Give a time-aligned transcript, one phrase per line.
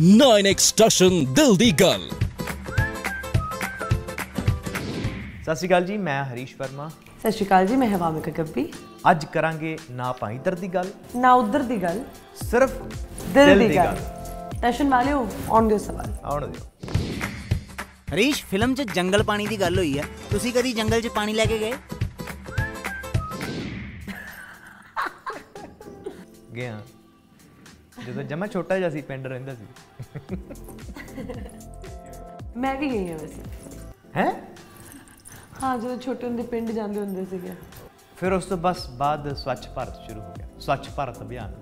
[0.00, 2.08] 9x station ਦਿਲ ਦੀ ਗੱਲ
[5.42, 8.64] ਸਤਿ ਸ਼੍ਰੀ ਅਕਾਲ ਜੀ ਮੈਂ ਹਰੀਸ਼ ਵਰਮਾ। ਸਤਿ ਸ਼੍ਰੀ ਅਕਾਲ ਜੀ ਮੈਂ ਹਵਾਮਿਕਾ ਗੱਬੀ।
[9.10, 12.00] ਅੱਜ ਕਰਾਂਗੇ ਨਾ ਪਾਈ ਦਰ ਦੀ ਗੱਲ ਨਾ ਉਧਰ ਦੀ ਗੱਲ
[12.42, 12.70] ਸਿਰਫ
[13.34, 13.96] ਦਿਲ ਦੀ ਗੱਲ।
[14.62, 16.90] ਟੈਸ਼ਨ ਵਾਲਿਓ ਆਨ ਦਿਓ ਸਵਾਲ। ਆਉਣ ਦਿਓ।
[18.14, 21.44] ਹਰੀਸ਼ ਫਿਲਮ 'ਚ ਜੰਗਲ ਪਾਣੀ ਦੀ ਗੱਲ ਹੋਈ ਹੈ। ਤੁਸੀਂ ਕਦੀ ਜੰਗਲ 'ਚ ਪਾਣੀ ਲੈ
[21.44, 21.72] ਕੇ ਗਏ?
[26.56, 26.80] ਗਿਆ
[28.00, 30.36] ਜਦੋਂ ਜਮਾ ਛੋਟਾ ਜਿਹਾ ਸੀ ਪਿੰਡ ਰਹਿੰਦਾ ਸੀ।
[32.56, 33.42] ਮੈਂ ਵੀ ਗਈ ਹਾਂ ਵੈਸੇ।
[34.16, 34.32] ਹੈ?
[35.62, 37.52] ਹਾਂ ਜਦੋਂ ਛੋਟੇ ਹੁੰਦੇ ਪਿੰਡ ਜਾਂਦੇ ਹੁੰਦੇ ਸੀਗੇ।
[38.16, 41.54] ਫਿਰ ਉਸ ਤੋਂ ਬਸ ਬਾਅਦ ਸਵੱਛ ਭਾਰਤ ਸ਼ੁਰੂ ਹੋ ਗਿਆ। ਸਵੱਛ ਭਾਰਤ ਅਭਿਆਨ।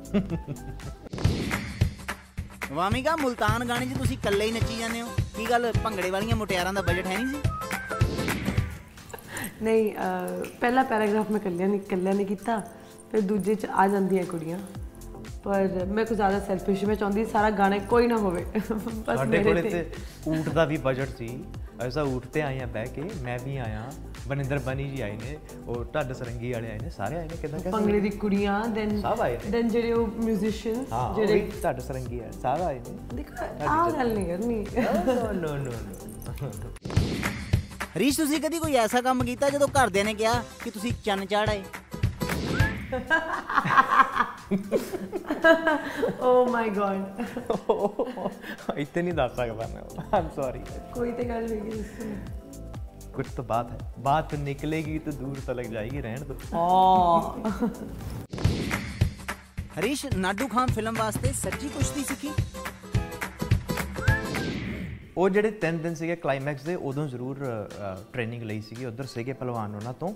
[2.73, 5.09] ਵਾਮਿਕਾ ਮੁਲਤਾਨ ਗਾਣੇ 'ਚ ਤੁਸੀਂ ਇਕੱਲੇ ਹੀ ਨੱਚੀ ਜਾਂਦੇ ਹੋ?
[5.37, 7.41] ਕੀ ਗੱਲ ਭੰਗੜੇ ਵਾਲੀਆਂ ਮੁਟਿਆਰਾਂ ਦਾ ਬਜਟ ਹੈ ਨਹੀਂ ਸੀ?
[9.63, 9.93] ਨਹੀਂ
[10.61, 12.59] ਪਹਿਲਾ ਪੈਰਾਗ੍ਰਾਫ ਮੈਂ ਕੱਲਿਆਂ ਨੇ ਕੱਲਿਆਂ ਨੇ ਕੀਤਾ
[13.11, 14.59] ਫਿਰ ਦੂਜੇ ਚ ਆ ਜਾਂਦੀਆਂ ਕੁੜੀਆਂ।
[15.45, 19.43] ਪਰ ਮੈਂ ਕੁਝ ਜ਼ਿਆਦਾ ਸੈਲਫਿਸ਼ ਮੈਂ ਚਾਹੁੰਦੀ ਸਾਰਾ ਗਾਣਾ ਕੋਈ ਨਾ ਹੋਵੇ। ਬਸ ਸਾਡੇ ਮੇਰੇ
[19.45, 19.85] ਕੋਲੇ ਤੇ।
[20.29, 21.29] ਊਠ ਦਾ ਵੀ ਬਜਟ ਸੀ।
[21.83, 23.83] ਐਸਾ ਊਠ ਤੇ ਆਏ ਆ ਬਹਿ ਕੇ ਮੈਂ ਵੀ ਆਇਆ
[24.29, 27.61] ਬਨਿੰਦਰ ਬਨੀ ਜੀ ਆਏ ਨੇ ਉਹ ਢੱਡ ਸਰੰਗੀ ਵਾਲੇ ਆਏ ਨੇ ਸਾਰੇ ਆਏ ਨੇ ਕਿਦਾਂ
[27.73, 30.85] ਭੰਗੜੇ ਦੀ ਕੁੜੀਆਂ ਦੈਨ ਸਭ ਆਏ ਨੇ। ਦੈਨ ਜਿਹੜੇ ਉਹ ਮਿਊਜ਼ੀਸ਼ੀਅਨ
[31.17, 35.73] ਜਿਹੜੇ ਢੱਡ ਸਰੰਗੀ ਆ ਸਾਰੇ ਆਏ ਨੇ। ਦੇਖੋ ਆ ਗੱਲ ਨਹੀਂ ਕਰਨੀ। ਨੋ ਨੋ ਨੋ
[36.43, 36.71] ਨੋ
[37.97, 41.63] ਹਰੀਸ਼ ਤੁਸੀਂ ਕਦੀ ਕੋਈ ਐਸਾ ਕੰਮ ਕੀਤਾ ਜਦੋਂ ਘਰਦਿਆਂ ਨੇ ਕਿਹਾ ਕਿ ਤੁਸੀਂ ਚੰਨ ਚਾੜਾਏ
[46.21, 47.01] ਓ ਮਾਈ ਗॉड
[48.79, 49.83] ਇਤੇ ਨਹੀਂ ਦੱਸ ਸਕਦਾ ਮੈਂ
[50.19, 50.61] ਆਮ ਸੌਰੀ
[50.95, 51.91] ਕੋਈ ਤੇ ਗੱਲ ਹੋਈ ਜਿਸ
[53.15, 56.35] कुछ तो बात है। बात निकलेगी तो दूर तलक जाएगी ਰਹਿਣ दो।
[59.79, 62.31] ਹਰੀਸ਼ ਨਾਡੂ ਖਾਨ ਫਿਲਮ ਵਾਸਤੇ ਸੱਚੀ ਕੁਸ਼ਤੀ ਸਿੱਖੀ
[65.21, 67.39] ਉਹ ਜਿਹੜੇ 3 ਦਿਨ ਸੀਗੇ ਕਲਾਈਮੈਕਸ ਦੇ ਉਦੋਂ ਜ਼ਰੂਰ
[68.13, 70.13] ਟ੍ਰੇਨਿੰਗ ਲਈ ਸੀਗੀ ਉਧਰ ਸੀਗੇ ਪਹਿਲਵਾਨ ਉਹਨਾਂ ਤੋਂ।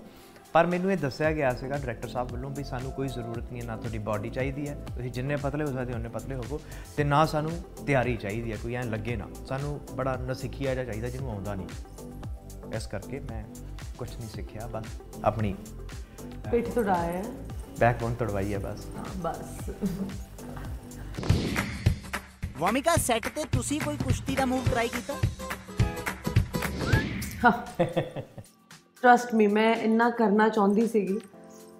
[0.53, 3.67] ਪਰ ਮੈਨੂੰ ਇਹ ਦੱਸਿਆ ਗਿਆ ਸੀਗਾ ਡਾਇਰੈਕਟਰ ਸਾਹਿਬ ਵੱਲੋਂ ਵੀ ਸਾਨੂੰ ਕੋਈ ਜ਼ਰੂਰਤ ਨਹੀਂ ਹੈ
[3.67, 6.59] ਨਾ ਤੁਹਾਡੀ ਬਾਡੀ ਚਾਹੀਦੀ ਹੈ। ਤੁਸੀਂ ਜਿੰਨੇ ਪਤਲੇ ਹੋ ਸਕਦੇ ਉਹਨੇ ਪਤਲੇ ਹੋਵੋ
[6.97, 7.51] ਤੇ ਨਾ ਸਾਨੂੰ
[7.87, 11.67] ਤਿਆਰੀ ਚਾਹੀਦੀ ਹੈ ਕੋਈ ਐਂ ਲੱਗੇ ਨਾ। ਸਾਨੂੰ ਬੜਾ ਨਸਿੱਖਿਆ ਜਿਹਾ ਚਾਹੀਦਾ ਜਿਹਨੂੰ ਆਉਂਦਾ ਨਹੀਂ।
[12.75, 13.43] ਇਸ ਕਰਕੇ ਮੈਂ
[13.97, 14.85] ਕੁਝ ਨਹੀਂ ਸਿੱਖਿਆ ਬਸ
[15.23, 15.55] ਆਪਣੀ
[16.51, 17.23] ਪਿੱਠ ਤੋਂ ਡਾਇਆ
[17.79, 18.85] ਬੈਕਬੋਨ ਤੜਵਾਈ ਹੈ ਬਸ।
[19.17, 19.69] ਬਸ।
[22.57, 25.15] ਵਾਮਿਕਾ ਸੈੱਟ ਤੇ ਤੁਸੀਂ ਕੋਈ ਕੁਸ਼ਤੀ ਦਾ ਮੂਵ ਟਰਾਈ ਕੀਤਾ?
[29.03, 31.19] ਟਰਸਟ ਮੀ ਮੈਂ ਇੰਨਾ ਕਰਨਾ ਚਾਹੁੰਦੀ ਸੀਗੀ।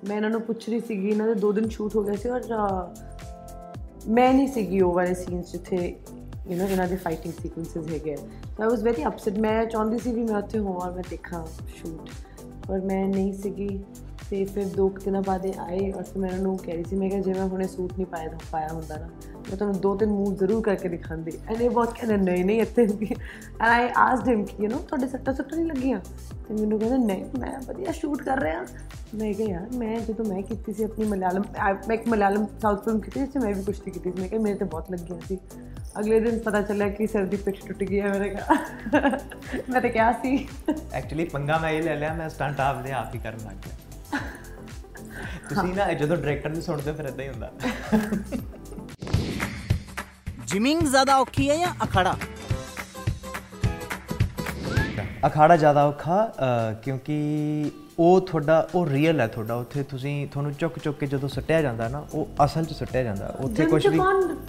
[0.08, 2.42] ਮੈਂ ਇਹਨਾਂ ਨੂੰ ਪੁੱਛ ਰਹੀ ਸੀਗੀ ਇਹਨਾਂ ਦੇ ਦੋ ਦਿਨ ਸ਼ੂਟ ਹੋ ਗਏ ਸੀ ਔਰ
[2.56, 5.78] ਅਹ, ਮੈਂ ਨਹੀਂ ਸੀਗੀ ਉਹ ਵਾਲੇ ਸੀਨਸ ਜਿੱਥੇ
[6.48, 10.24] ਯੂ نو ਇਹਨਾਂ ਦੇ ਫਾਈਟਿੰਗ ਸੀਕੁਐਂਸਸ ਹੈਗੇ ਆਈ ਵਾਸ ਵੈਰੀ ਅਪਸੈਟ ਮੈਂ ਚਾਹੁੰਦੀ ਸੀ ਵੀ
[10.24, 11.44] ਮੈਂ ਉੱਥੇ ਹੋਵਾਂ ਮੈਂ ਦੇਖਾਂ
[11.76, 12.10] ਸ਼ੂਟ
[12.70, 13.84] ਔਰ ਮੈਂ ਨਹੀਂ ਸੀਗੀ
[14.30, 16.84] ਤੇ ਫਿਰ ਦੋ ਕੁ ਦਿਨਾਂ ਬਾਅਦ ਇਹ ਆਏ ਔਰ ਫਿਰ ਮੈਂ ਇਹਨਾਂ ਨੂੰ ਕਹਿ ਰਹੀ
[16.84, 19.82] ਸੀ, ਮੈਂ ਕਿਹਾ ਜੇ ਮੈਂ ਹੁਣੇ ਸੂਟ ਨਹੀਂ ਪਾਇਆ ਤਾਂ ਪਾਇਆ ਹੁੰਦਾ ਨਾ। ਮੈਂ ਤੁਹਾਨੂੰ
[19.82, 23.10] ਦੋ ਤਿੰਨ ਮੂਵ ਜ਼ਰੂਰ ਕਰਕੇ ਦਿਖਾਉਂਦੀ। ਐਂਡ ਇਹ ਬਹੁਤ ਕਹਿੰਦੇ, ਨਹੀਂ ਨਹੀਂ, ਇੱਥੇ ਵੀ।
[23.62, 26.00] ਐਂਡ ਆਈ ਆਸਕਡ ਹਿਮ ਕਿ ਯੂ نو ਤੁਹਾਡੇ ਸੱਟਾਂ ਸੁੱਟਾਂ ਨਹੀਂ ਲੱਗੀਆਂ?
[26.48, 28.66] ਤੇ ਮੈਨੂੰ ਕਹਿੰਦਾ, ਨਹੀਂ, ਮੈਂ ਵਧੀਆ ਸ਼ੂਟ ਕਰ ਰਿਹਾ।
[29.16, 31.44] ਮੈਂ ਕਿਹਾ, ਯਾਰ, ਮੈਂ ਜਦੋਂ ਮੈਂ ਕੀਤੀ ਸੀ ਆਪਣੀ ਮਲਿਆਲਮ
[31.88, 34.56] ਮੈਂ ਇੱਕ ਮਲਿਆਲਮ ਸਾਊਥ ਫਿਲਮ ਕੀਤੀ ਸੀ, ਮੈਂ ਵੀ ਕੁਸ਼ਤੀ ਕੀਤੀ ਸੀ। ਮੈਂ ਕਿਹਾ, ਮੇਰੇ
[34.56, 35.40] ਤੇ ਬਹੁਤ ਲੱਗੀਆਂ ਸੀ।
[36.00, 38.56] ਅਗਲੇ ਦਿਨ ਪਤਾ ਚੱਲਿਆ ਕਿ ਸਿਰ ਦੀ ਪਿੱਠ ਟੁੱਟ ਗਈ ਹੈ ਮੇਰੇ ਕਿਹਾ
[39.70, 40.36] ਮੈਂ ਤਾਂ ਕਿਹਾ ਸੀ
[40.94, 44.20] ਐਕਚੁਅਲੀ ਪੰਗਾ ਮੈਂ ਇਹ ਲੈ ਲਿਆ ਮੈਂ ਸਟੰਟ ਆਪਦੇ ਆਪ ਹੀ ਕਰਨ ਲੱਗ ਗਿਆ
[45.50, 47.52] ਤੁਸੀਂ ਨਾ ਇਹ ਜਦੋਂ ਡਾਇਰੈਕਟਰ ਨਹੀਂ ਸੁਣਦੇ ਫਿਰ ਇਦਾਂ ਹੀ ਹੁੰਦਾ
[50.46, 52.16] ਜਿਮਿੰਗ ਜ਼ਿਆਦਾ ਔਖੀ ਹੈ ਜਾਂ ਅਖਾੜਾ
[55.28, 60.80] ਅਖਾੜਾ ਜ਼ਿਆਦਾ ਔਖਾ ਅ, ਕਿਉਂਕਿ ਉਹ ਤੁਹਾਡਾ ਉਹ ਰੀਅਲ ਹੈ ਤੁਹਾਡਾ। ਉੱਥੇ ਤੁਸੀਂ ਤੁਹਾਨੂੰ ਚੁੱਕ
[60.80, 64.00] ਚੁੱਕ ਕੇ ਜਦੋਂ ਸੱਟਿਆ ਜਾਂਦਾ ਨਾ ਉਹ ਅਸਲ 'ਚ ਸੱਟਿਆ ਜਾਂਦਾ। ਉੱਥੇ ਕੁਝ ਵੀ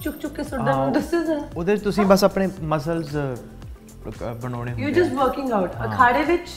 [0.02, 1.16] ਚੁੱਕ ਚੁੱਕ ਕੇ ਸੁਣਦਾ ਮੈਨੂੰ ਦੱਸੋ
[1.56, 3.16] ਉਹਦੇ ਤੁਸੀਂ ਬਸ ਆਪਣੇ ਮਸਲਸ
[4.42, 6.48] ਬਣਾਉਣੇ ਯੂ ਹੁੰਦੇ ਆ। ਜਸਟ ਵਰਕਿੰਗ ਆਊਟ ਅਖਾੜੇ ਵਿੱਚ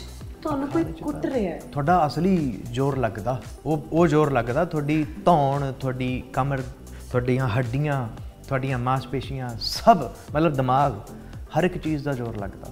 [0.43, 5.71] ਤੁਹਾਨੂੰ ਕੋਈ ਕੁੱਟ ਰਿਹਾ ਹੈ। ਤੁਹਾਡਾ ਅਸਲੀ ਜ਼ੋਰ ਲੱਗਦਾ। ਉਹ ਉਹ ਜ਼ੋਰ ਲੱਗਦਾ। ਤੁਹਾਡੀ ਧੌਣ
[5.79, 6.61] ਤੁਹਾਡੀ ਕਮਰ
[7.11, 8.07] ਤੁਹਾਡੀਆਂ ਹੱਡੀਆਂ
[8.47, 10.03] ਤੁਹਾਡੀਆਂ ਮਾਸਪੇਸ਼ੀਆਂ ਸਭ
[10.35, 10.93] ਮਤਲਬ ਦਿਮਾਗ
[11.57, 12.71] ਹਰ ਇੱਕ ਚੀਜ਼ ਦਾ ਜ਼ੋਰ ਲੱਗਦਾ।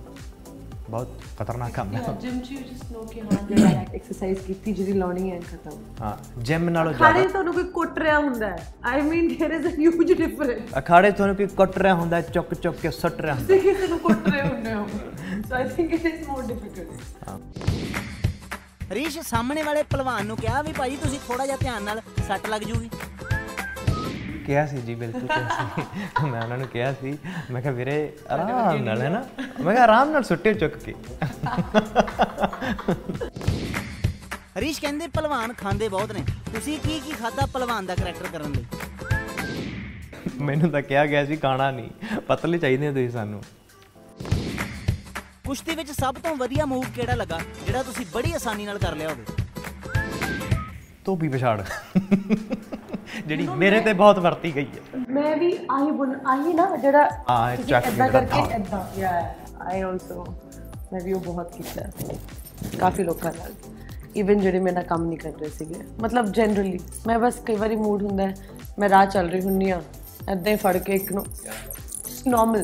[0.91, 4.93] ਬਹੁਤ ਖਤਰਨਾਕ ਕੰਮ ਹੈ ਜਿਮ ਚ ਯੂ ਜਸਟ ਨੋ ਕਿ ਹਾਂ ਜਿਹੜਾ ਐਕਸਰਸਾਈਜ਼ ਕੀਤੀ ਜਿਹੜੀ
[4.93, 8.66] ਲਾਉਣੀ ਹੈ ਖਤਮ ਹਾਂ ਜਿਮ ਨਾਲੋਂ ਅਖਾੜੇ ਜ਼ਿਆਦਾ 'ਚ ਤੁਹਾਨੂੰ ਕੋਈ ਕੁੱਟ ਰਿਹਾ ਹੁੰਦਾ ਹੈ
[8.84, 12.55] I mean there is a huge difference ਅਖਾੜੇ 'ਚ ਤੁਹਾਨੂੰ ਕੋਈ ਕੁੱਟ ਰਿਹਾ ਹੁੰਦਾ ਚੁੱਕ
[12.56, 14.87] ਚੁੱਕ ਕੇ ਸੁੱਟ ਰਿਹਾ ਹੁੰਦਾ ਤੁਸੀਂ ਕਿਸੇ ਨੂੰ ਕੁੱਟ ਰਹੇ ਹੁੰਦੇ ਹੋ
[15.49, 17.31] so I think it is more difficult
[18.93, 22.62] Harish ਸਾਹਮਣੇ ਵਾਲੇ ਪਹਿਲਵਾਨ ਨੂੰ ਕਿਹਾ ਵੀ ਭਾਈ ਤੁਸੀਂ ਥੋੜਾ ਜਿਹਾ ਧਿਆਨ ਨਾਲ ਸੱਟ ਲੱਗ
[22.62, 22.91] ਜੂਗੀ
[24.47, 27.17] ਕਿਹਾ ਸੀ ਜੀ ਬਿਲਕੁਲ ਕਿਹਾ ਸੀ। ਮੈਂ ਉਹਨਾਂ ਨੂੰ ਕਿਹਾ ਸੀ
[27.52, 27.96] ਮੈਂ ਕਿਹਾ ਵੀਰੇ
[28.32, 29.23] ਆਰਾਮ ਨਾਲ ਹੈ ਨਾ?
[29.64, 30.94] ਮੈਂ ਕਿਹਾ ਆਰਾਮ ਨਾਲ ਸੁੱਟੇ ਚੁੱਕ ਕੇ।
[34.59, 36.23] ਹਰੀਸ਼ ਕਹਿੰਦੇ ਪਹਿਲਵਾਨ ਖਾਂਦੇ ਬਹੁਤ ਨੇ।
[36.53, 38.66] ਤੁਸੀਂ ਕੀ ਕੀ ਖਾਦਾ ਪਹਿਲਵਾਨ ਦਾ ਕਰੈਕਟਰ ਕਰਨ ਲਈ?
[40.41, 43.41] ਮੈਨੂੰ ਤਾਂ ਕਿਹਾ ਗਿਆ ਸੀ ਖਾਣਾ ਨਹੀਂ। ਪਤਲੇ ਚਾਹੀਦੇ ਤੁਸੀਂ ਸਾਨੂੰ।
[45.46, 49.09] ਕੁਸ਼ਤੀ ਵਿੱਚ ਸਭ ਤੋਂ ਵਧੀਆ ਮੂਵ ਕਿਹੜਾ ਲੱਗਾ ਜਿਹੜਾ ਤੁਸੀਂ ਬੜੀ ਆਸਾਨੀ ਨਾਲ ਕਰ ਲਿਆ
[49.09, 49.26] ਹੋਵੇ?
[51.05, 51.61] ਧੋਬੀ ਪਛਾੜ।
[53.28, 57.56] ਜਿਹੜੀ ਮੇਰੇ ਤੇ ਬਹੁਤ ਵਰਤੀ ਗਈ ਹੈ। ਮੈਂ ਵੀ ਆਹੀ ਬੁਣ ਆਹੀ ਨਾ ਜਿਹੜਾ ਹਾਂ,
[57.58, 59.12] ਚੱਕ ਜਿਹੜਾ ਕਰਕੇ। ਇਦਾਂ ਯਾ
[59.62, 60.26] ਆਈ ਆਲਸੋ
[60.94, 62.18] ਮੈਂ ਵੀ ਉਹ ਬਹੁਤ ਕੀਤਾ। ਹੈ।
[62.79, 63.52] ਕਾਫੀ ਲੋਕਾਂ ਨਾਲ।
[64.16, 68.03] ਇਵਨ ਜਿਹੜੇ ਮੇਰੇ ਕੰਮ ਨਹੀਂ ਕਰ ਰਹੇ ਸੀਗੇ। ਮਤਲਬ ਜਨਰਲੀ ਮੈਂ ਬਸ ਕਈ ਵਾਰੀ ਮੂਡ
[68.03, 68.34] ਹੁੰਦਾ ਹੈ
[68.79, 69.82] ਮੈਂ ਰਾਹ ਚੱਲ ਰਹੀ ਹੁੰਨੀ ਆ
[70.32, 71.26] ਏਦਾਂ ਹੀ ਫੜ ਕੇ ਇੱਕ ਨੂੰ
[72.28, 72.64] ਨਾਰਮਲ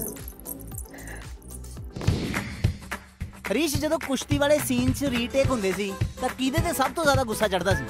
[3.51, 7.23] ਹਰੀਸ਼ ਜਦੋਂ ਕੁਸ਼ਤੀ ਵਾਲੇ ਸੀਨ 'ਚ ਰੀਟੇਕ ਹੁੰਦੇ ਸੀ ਤਾਂ ਕਿਹਦੇ ਤੇ ਸਭ ਤੋਂ ਜ਼ਿਆਦਾ
[7.23, 7.83] ਗੁੱਸਾ ਚੜਦਾ ਸੀ?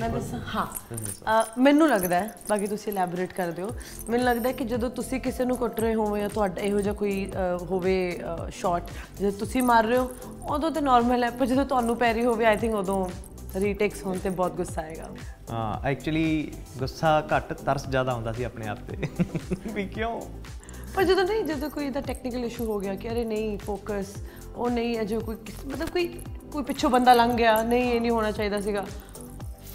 [0.00, 0.38] ਮੈਂ ਦੱਸਾਂ?
[0.54, 3.68] ਹਾਂ ਮੈਨੂੰ ਲੱਗਦਾ ਹੈ ਬਾਕੀ ਤੁਸੀਂ ਐਲੈਬੋਰੇਟ ਕਰ ਦਿਓ
[4.08, 7.30] ਮੈਨੂੰ ਲੱਗਦਾ ਕਿ ਜਦੋਂ ਤੁਸੀਂ ਕਿਸੇ ਨੂੰ ਕੁੱਟ ਰਹੇ ਹੋਵੇ ਜਾਂ ਤੁਹਾਡਾ ਇਹੋ ਜਿਹਾ ਕੋਈ
[7.70, 7.94] ਹੋਵੇ
[8.50, 8.90] ਸ਼ਾਟ
[9.20, 10.10] ਜਦੋਂ ਤੁਸੀਂ ਮਾਰ ਰਹੇ ਹੋ
[10.54, 13.06] ਉਦੋਂ ਤੇ ਨਾਰਮਲ ਹੈ ਪਰ ਜਦੋਂ ਤੁਹਾਨੂੰ ਪੈ ਰਹੀ ਹੋਵੇ ਆਈ ਥਿੰਕ ਉਦੋਂ
[13.56, 15.08] ਰੀਟੇਕਸ ਹੋਣ ਤੇ ਬਹੁਤ ਗੁੱਸਾ ਆਏਗਾ।
[15.50, 19.08] ਹਾਂ ਐਕਚੁਅਲੀ ਗੁੱਸਾ ਘੱਟ ਤਰਸ ਜ਼ਿਆਦਾ ਆਉਂਦਾ ਸੀ ਆਪਣੇ ਆਪ ਤੇ।
[19.74, 20.20] ਵੀ ਕਿਉਂ?
[20.94, 24.12] ਪਰ ਜਦੋਂ ਨਹੀਂ ਜਦੋਂ ਕੋਈ ਇਹਦਾ ਟੈਕਨੀਕਲ ਇਸ਼ੂ ਹੋ ਗਿਆ ਕਿ ਅਰੇ ਨਹੀਂ ਫੋਕਸ
[24.56, 25.36] ਉਹ ਨਹੀਂ ਅਜੇ ਕੋਈ
[25.66, 26.20] ਮਤਲਬ ਕੋਈ
[26.52, 28.86] ਕੋਈ ਪਿੱਛੋਂ ਬੰਦਾ ਲੰਘ ਗਿਆ ਨਹੀਂ ਇਹ ਨਹੀਂ ਹੋਣਾ ਚਾਹੀਦਾ ਸੀਗਾ।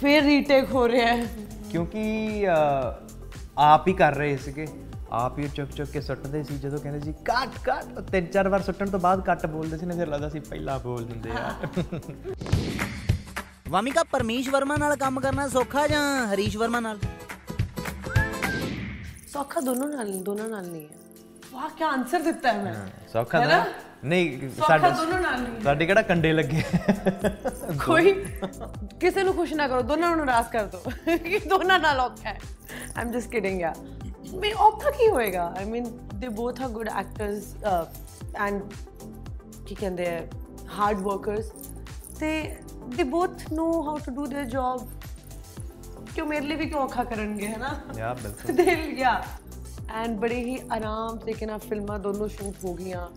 [0.00, 1.26] ਫਿਰ ਰੀਟੇਕ ਹੋ ਰਿਹਾ ਹੈ।
[1.70, 2.46] ਕਿਉਂਕਿ
[3.58, 4.68] ਆਪ ਹੀ ਕਰ ਰਹੇ ਸੀਗੇ।
[5.12, 8.62] ਆਪ ਹੀ ਚੁੱਕ ਚੁੱਕ ਕੇ ਸੁੱਟਦੇ ਸੀ ਜਦੋਂ ਕਹਿੰਦੇ ਸੀ ਕੱਟ ਕੱਟ ਤਿੰਨ ਚਾਰ ਵਾਰ
[8.62, 11.54] ਸੁੱਟਣ ਤੋਂ ਬਾਅਦ ਕੱਟ ਬੋਲਦੇ ਸੀ ਨਾ ਫਿਰ ਲੱਗਦਾ ਸੀ ਪਹਿਲਾਂ ਬੋਲ ਦਿੰਦੇ ਆ।
[13.68, 16.98] ਵਾਮਿਕਾ ਪਰਮੇਸ਼ ਵਰਮਾ ਨਾਲ ਕੰਮ ਕਰਨਾ ਸੌਖਾ ਜਾਂ ਹਰੀਸ਼ ਵਰਮਾ ਨਾਲ?
[19.32, 20.88] ਸੌਖਾ ਦੋਨੋਂ ਨਾਲ ਦੋਨੋਂ ਨਾਲ ਨਹੀਂ ਹੈ।
[21.52, 22.74] ਵਾਹ ਕੀ ਆਨਸਰ ਦਿੱਤਾ ਹੈ ਮੈਂ।
[23.12, 23.64] ਸੌਖਾ ਨਾ?
[24.03, 26.63] ਨਹੀਂ ਸੌਖਾ ਸਾਡੇ ਦੋਨੋਂ ਨਾਲ ਨਹੀਂ ਹੈ। ਸਾਡੇ ਕਿਹੜਾ ਕੰਡੇ ਲੱਗੇ
[27.85, 28.13] ਕੋਈ
[28.99, 32.37] ਕਿਸੇ ਨੂੰ ਖੁਸ਼ ਨਾ ਕਰੋ ਦੋਨਾਂ ਨੂੰ ਨਾਰਾਜ਼ ਕਰ ਦਿਓ ਕਿ ਦੋਨਾਂ ਨਾਲ ਔਖਾ ਹੈ
[32.99, 33.73] ਆਮ ਜਸਟ ਕਿਡਿੰਗ ਯਾ
[34.35, 37.53] ਮੈਂ ਔਖਾ ਕੀ ਹੋਏਗਾ I mean they both are good actors
[38.37, 38.61] and
[39.67, 40.27] ਕੀ ਕਹਿੰਦੇ ਹੈ
[40.77, 41.51] ਹਾਰਡ ਵਰਕਰਸ
[42.19, 42.31] ਤੇ
[42.95, 44.87] they both know how to do their job
[46.15, 49.21] ਕਿਉਂ ਮੇਰੇ ਲਈ ਵੀ ਕਿਉਂ ਔਖਾ ਕਰਨਗੇ ਹੈ ਨਾ ਯਾ ਬਿਲਕੁਲ ਦਿਲ ਗਿਆ
[49.95, 53.07] ਐਂਡ ਬੜੇ ਹੀ ਆਰਾਮ ਤਰੀਕੇ ਨਾਲ ਫਿਲਮਾਂ ਦੋਨੋਂ ਸ਼ੂਟ ਹੋ ਗਈਆਂ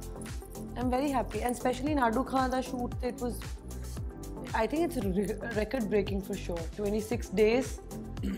[0.74, 3.40] I am very happy and specially Nadu Khan the shoot ਤੇ it was
[4.52, 4.96] I think it's
[5.56, 6.62] record breaking for sure.
[6.76, 7.68] 26 days,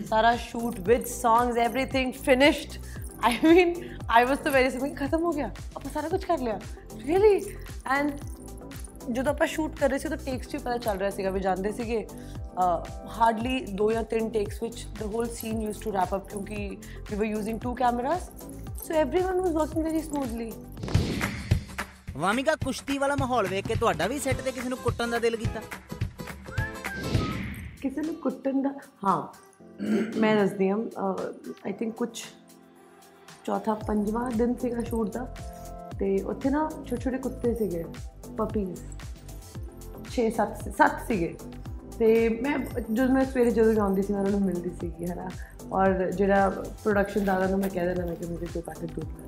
[0.09, 2.77] सारा shoot with songs, everything finished.
[3.21, 3.71] I mean,
[4.09, 4.97] I was so very surprised.
[4.99, 6.59] खत्म हो गया ਆਪਾਂ ਸਾਰਾ ਕੁਝ ਕਰ ਲਿਆ
[7.07, 7.33] really
[7.95, 8.23] and
[9.11, 11.39] ਜਦੋਂ ਆਪਾਂ ਸ਼ੂਟ ਕਰ ਰਹੇ ਸੀ ਤਾਂ ਟੇਕਸ 'ਚ ਵੀ ਪਤਾ ਚੱਲ ਰਿਹਾ ਸੀਗਾ ਵੀ
[11.39, 12.05] ਜਾਂਦੇ ਸੀਗੇ
[12.57, 16.55] ਹਾਰਡਲੀ ਦੋ ਜਾਂ ਤਿੰਨ ਟੇਕਸ ਵਿੱਚ the whole scene used to wrap up ਕਿਉਂਕਿ
[17.09, 18.29] we were using two cameras
[18.87, 20.51] so everyone was working very smoothly
[22.18, 25.36] Wamiqa ਕੁਸ਼ਤੀ ਵਾਲਾ ਮਾਹੌਲ ਵੇਖ ਕੇ ਤੁਹਾਡਾ ਵੀ ਸੈੱਟ ਤੇ ਕਿਸੇ ਨੂੰ ਕੁੱਟਣ ਦਾ ਦਿਲ
[25.36, 25.60] ਕੀਤਾ?
[27.82, 28.70] ਕਿਸੇ ਨੂੰ ਕੁੱਟਣ ਦਾ?
[29.04, 29.22] ਹਾਂ,
[30.16, 30.78] ਮੈਂ ਦੱਸਦੀ ਹਾਂ
[31.66, 32.10] ਆਈ ਥਿੰਕ ਕੁਝ
[33.44, 35.24] ਚੌਥਾ, ਪੰਜਵਾਂ ਦਿਨ ਸੀਗਾ ਸ਼ੂਟ ਦਾ
[35.98, 37.84] ਤੇ ਉੱਥੇ ਨਾ ਛੋਟੇ ਛੋਟੇ ਕੁੱਤੇ ਸੀਗੇ
[38.38, 38.80] ਪਪੀਜ਼
[40.16, 41.30] 6 7 7 ਸੀਗੇ।
[41.98, 45.28] ਤੇ ਮੈਂ ਜਦੋਂ ਮੈਂ ਸਵੇਰੇ ਜਦੋਂ ਜਾਂਦੀ ਸੀ, ਮੈਂ ਉਹਨਾਂ ਨੂੰ ਮਿਲਦੀ ਸੀਗੀ, ਹਨਾ।
[45.72, 46.50] ਔਰ ਜਿਹੜਾ
[46.82, 49.27] ਪ੍ਰੋਡਕਸ਼ਨ ਦਾਦਾ ਨੂੰ ਮੈਂ ਕਹਿ ਦਿੰਦਾ ਮੈਂ ਕਿ ਮੈਨੂੰ ਕੋਈ ਪੈਕੇਟ ਦੁੱਧ ਲੈਣਾ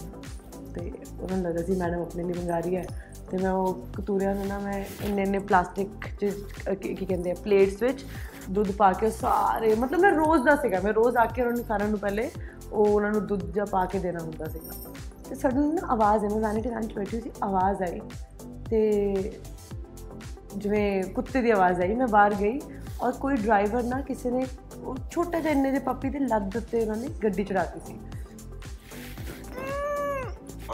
[0.74, 2.86] ਤੇ ਉਹਨਾਂ ਨੂੰ ਲੱਗਦਾ ਸੀ ਮੈਡਮ ਆਪਣੇ ਲਈ ਮੰਗਾ ਰਹੀ ਹੈ।
[3.30, 5.88] ਤੇ ਮੈਂ ਉਹ ਕਤੂਰਿਆਂ ਨੂੰ ਨਾ ਮੈਂ ਇੰਨੇ ਇੰਨੇ ਪਲਾਸਟਿਕ
[6.20, 6.34] ਚ,
[6.68, 8.04] ਅਹ ਕੀ ਕੀ ਕਹਿੰਦੇ ਆ ਪਲੇਟਸ ਵਿੱਚ
[8.50, 11.64] ਦੁੱਧ ਪਾ ਕੇ ਸਾਰੇ, ਮਤਲਬ ਮੈਂ ਰੋਜ਼ ਦਾ ਸੀਗਾ, ਮੈਂ ਰੋਜ਼ ਆ ਕੇ ਉਹਨਾਂ ਨੂੰ
[11.64, 12.30] ਸਾਰਿਆਂ ਨੂੰ ਪਹਿਲੇ
[12.72, 14.72] ਉਹ ਉਹਨਾਂ ਨੂੰ ਦੁੱਧ ਜਾਂ ਪਾ ਕੇ ਦੇਣਾ ਹੁੰਦਾ ਸੀਗਾ।
[15.28, 18.00] ਤੇ ਸਡਨ ਨਾ ਆਵਾਜ਼ ਆਈ, ਮੈਂ ਵੈਨਿਟੀ ਨਾਲ ਬੈਠੀ ਸੀ, ਆਵਾਜ਼ ਆਈ।
[18.70, 19.14] ਤੇ
[20.56, 22.60] ਜਿਵੇਂ ਕੁੱਤੇ ਦੀ ਆਵਾਜ਼ ਆਈ, ਮੈਂ ਬਾਹਰ ਗਈ
[23.02, 24.46] ਔਰ ਕੋਈ ਡਰਾਈਵਰ ਨਾ ਕਿਸੇ ਨੇ
[24.84, 28.00] ਉਹ ਛੋਟਾ ਜਿਹਾ ਇੰਨੇ ਦੇ ਪੱਪੀ ਦੇ ਲੱਦ ਉੱਤੇ ਉਹਨਾਂ ਨੇ ਗੱਡੀ ਚੜਾਤੀ ਸੀ।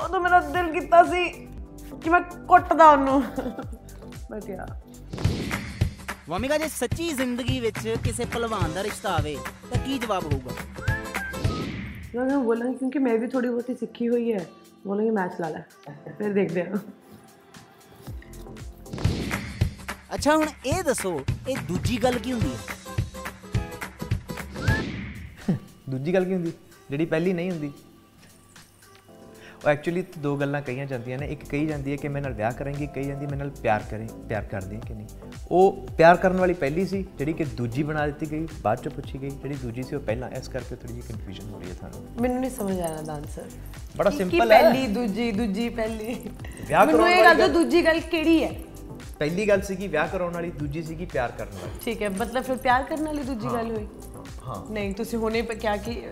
[0.05, 1.29] ਉਦੋਂ ਮੇਰਾ ਦਿਲ ਕੀਤਾ ਸੀ
[2.03, 3.23] ਕਿ ਮੈਂ ਕੁੱਟਦਾ ਉਹਨੂੰ।
[4.31, 4.67] ਬਟ ਯਾ
[6.29, 9.37] ਵਾਮਿਕਾ ਜੇ ਸੱਚੀ ਜ਼ਿੰਦਗੀ ਵਿੱਚ ਕਿਸੇ ਪਹਿਲਵਾਨ ਦਾ ਰਿਸ਼ਤਾ ਆਵੇ
[9.71, 10.55] ਤਾਂ ਕੀ ਜਵਾਬ ਹੋਊਗਾ?
[12.15, 14.47] ਮੈਂ ਉਹਨੂੰ ਬੋਲਾਂਗੀ ਕਿਉਂਕਿ ਮੈਂ ਵੀ ਥੋੜੀ ਬਹੁਤੀ ਸਿੱਖੀ ਹੋਈ ਹੈ।
[14.87, 15.63] ਬੋਲਾਂਗੀ ਮੈਚ ਲਾ ਲੈ।
[16.19, 16.79] ਫਿਰ ਦੇਖਦੇ ਹਾਂ।
[20.15, 22.59] ਅੱਛਾ ਹੁਣ ਇਹ ਦੱਸੋ ਇਹ ਦੂਜੀ ਗੱਲ ਕੀ ਹੁੰਦੀ ਹੈ?
[25.91, 26.53] ਦੂਜੀ ਗੱਲ ਕੀ ਹੁੰਦੀ?
[26.91, 27.73] ਜਿਹੜੀ ਪਹਿਲੀ ਨਹੀਂ ਹੁੰਦੀ।
[29.65, 32.53] ਉਹ ਐਕਚੁਅਲੀ ਦੋ ਗੱਲਾਂ ਕਹੀਆਂ ਜਾਂਦੀਆਂ ਨੇ। ਇੱਕ ਕਹੀ ਜਾਂਦੀ ਹੈ ਕਿ ਮੇਰੇ ਨਾਲ ਵਿਆਹ
[32.53, 35.07] ਕਰਾਂਗੀ ਕਹੀ ਜਾਂਦੀ ਮੇਰੇ ਨਾਲ ਪਿਆਰ ਕਰੇ ਪਿਆਰ ਕਰਦੀ ਹੈ ਕਿ ਨਹੀਂ।
[35.51, 39.21] ਉਹ ਪਿਆਰ ਕਰਨ ਵਾਲੀ ਪਹਿਲੀ ਸੀ ਜਿਹੜੀ ਕਿ ਦੂਜੀ ਬਣਾ ਦਿੱਤੀ ਗਈ ਬਾਅਦ ਚ ਪੁੱਛੀ
[39.23, 42.23] ਗਈ। ਜਿਹੜੀ ਦੂਜੀ ਸੀ ਉਹ ਪਹਿਲਾਂ ਇਸ ਕਰਕੇ ਥੋੜੀ ਜਿਹੀ ਕਨਫਿਊਜ਼ਨ ਹੋ ਰਹੀ ਹੈ ਤੁਹਾਨੂੰ।
[42.23, 43.45] ਮੈਨੂੰ ਨਹੀਂ ਸਮਝ ਆ ਰਿਹਾ ਦਾ ਆਨਸਰ
[43.97, 46.15] ਬੜਾ simple ਹੈ। ਪਹਿਲੀ ਦੂਜੀ ਦੂਜੀ ਪਹਿਲੀ?
[46.69, 48.51] ਵਿਆਹ ਮੈਨੂੰ ਕਰਾਉਣ ਇਹ ਗੱਲ ਦੂਜੀ ਗੱਲ ਕਿਹੜੀ ਹੈ?
[49.19, 52.57] ਪਹਿਲੀ ਗੱਲ ਸੀਗੀ ਵਿਆਹ ਕਰਾਉਣ ਵਾਲੀ ਦੂਜੀ ਸੀਗੀ ਪਿਆਰ ਕਰਨ ਵਾਲੀ। ਠੀਕ ਹੈ ਮਤਲਬ ਫਿਰ
[52.57, 53.87] ਪਿਆਰ ਕਰਨ ਵਾਲੀ ਦੂਜੀ ਗੱਲ ਹੋਈ।
[54.71, 56.03] ਨਹੀਂ ਤੁਸੀਂ ਹੁਣੇ ਕਿਹਾ ਕਿ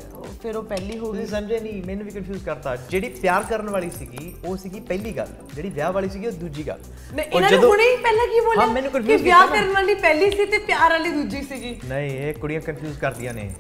[0.42, 3.90] ਫਿਰ ਉਹ ਪਹਿਲੀ ਹੋ ਗਈ। ਸਮਝੇ ਨਹੀਂ ਮੈਨੂੰ ਵੀ ਕਨਫਿਊਜ਼ ਕਰਤਾ। ਜਿਹੜੀ ਪਿਆਰ ਕਰਨ ਵਾਲੀ
[3.90, 6.78] ਸੀਗੀ ਉਹ ਸੀਗੀ ਪਹਿਲੀ ਗੱਲ। ਜਿਹੜੀ ਵਿਆਹ ਵਾਲੀ ਸੀਗੀ ਉਹ ਦੂਜੀ ਗੱਲ।
[7.14, 8.66] ਨਹੀਂ ਇਹਨਾਂ ਨੇ ਹੁਣੇ ਹੀ ਪਹਿਲਾਂ ਕੀ ਬੋਲਿਆ?
[8.66, 12.10] ਹਾਂ, ਮੈਨੂੰ ਕਿ confuse ਵਿਆਹ। ਕਰਨ ਵਾਲੀ ਪਹਿਲੀ ਸੀ ਤੇ ਪਿਆਰ ਵਾਲੀ ਦੂਜੀ ਸੀਗੀ। ਨਹੀਂ
[12.10, 13.54] ਇਹ ਕੁੜੀਆਂ ਕਨਫਿਊਜ਼ ਕਰਦੀਆਂ ਨੇ।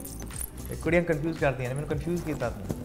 [0.70, 2.76] ਇਹ ਕੁੜੀਆਂ ਕਨਫਿਊਜ਼ ਕਰਦੀਆਂ ਨੇ। ਮੈਨੂੰ ਕਨਫਿਊਜ਼ ਕੀਤਾ ਤੂੰ।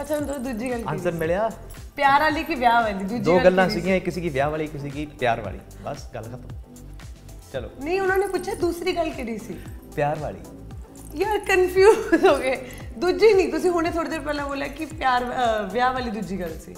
[0.00, 1.50] ਅੱਛਾ ਹੁਣ ਦੂਜੀ ਗੱਲ ਕੀ ਆਨਸਰ ਮਿਲਿਆ?
[1.96, 3.04] ਪਿਆਰ ਵਾਲੀ ਕਿ ਵਿਆਹ ਵਾਲੀ?
[3.04, 3.70] ਦੂਜੀ ਦੋ ਗੱਲ?
[3.70, 6.48] ਸੀਗੀਆਂ ਇੱਕ ਸੀਗੀ ਵਿਆਹ ਵਾਲੀ ਇੱਕ ਸੀਗੀ ਪਿਆਰ ਵਾਲੀ। ਬਸ ਗੱਲ ਖਤਮ।
[7.52, 9.58] ਚਲੋ। ਨਹੀਂ ਉਹਨਾਂ ਨੇ ਪੁੱਛਿਆ ਦੂਸਰੀ ਗੱਲ ਕਿਹੜੀ ਸੀ?
[9.96, 10.38] ਪਿਆਰ ਵਾਲੀ।
[11.14, 12.56] ਯਾਰ ਕਨਫਿਊਜ਼ ਹੋ ਗਏ
[12.98, 16.58] ਦੂਜੀ ਨਹੀਂ ਤੁਸੀਂ ਹੁਣੇ ਥੋੜੀ ਦੇਰ ਪਹਿਲਾਂ ਬੋਲਿਆ ਕਿ ਪਿਆਰ ਅਹ, ਵਿਆਹ ਵਾਲੀ ਦੂਜੀ ਗੱਲ
[16.58, 16.74] ਸੀ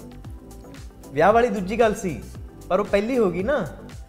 [1.11, 2.19] ਵਿਆਹ ਵਾਲੀ ਦੂਜੀ ਗੱਲ ਸੀ
[2.69, 3.65] ਪਰ ਉਹ ਪਹਿਲੀ ਹੋ ਗਈ ਨਾ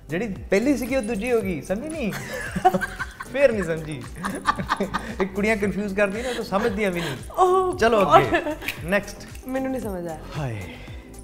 [0.09, 2.13] ਜਿਹੜੀ ਪਹਿਲੀ ਸੀਗੀ ਉਹ ਦੂਜੀ ਹੋ ਗਈ ਸਮਝੀ ਨਹੀਂ
[3.33, 4.01] ਫੇਰ ਨਹੀਂ ਸਮਝੀ
[5.21, 8.55] ਇਹ ਕੁੜੀਆਂ ਕਨਫਿਊਜ਼ ਕਰਦੀਆਂ ਨੇ ਉਹ ਤਾਂ ਸਮਝਦੀਆਂ ਵੀ ਨਹੀਂ ਓਹ ਚਲੋ God, ਅੱਗੇ
[8.85, 10.61] ਨੈਕਸਟ ਮੈਨੂੰ ਨਹੀਂ ਸਮਝ ਆਇਆ ਹਾਏ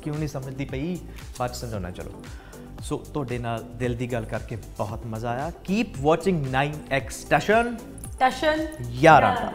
[0.03, 0.97] ਕਿਉਂ ਨਹੀਂ ਸਮਝਦੀ ਪਈ
[1.39, 2.23] ਬਾਅਦ 'ਚ ਸਮਝਾਉਣਾ ਚਲੋ
[2.83, 7.77] ਸੋ ਤੁਹਾਡੇ ਨਾਲ ਦਿਲ ਦੀ ਗੱਲ ਕਰਕੇ ਬਹੁਤ ਮਜ਼ਾ ਆਇਆ keep watching 9x station
[8.23, 8.61] Tashan
[9.03, 9.53] 11 ਦਾ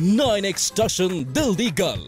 [0.00, 2.02] 9x ਟਸ਼ਨ ਦਿਲ ਦੀ ਗੱਲ